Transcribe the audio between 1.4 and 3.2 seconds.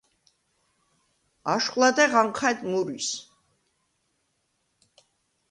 აშხვ ლადა̈ღ ანჴა̈დ მურვის.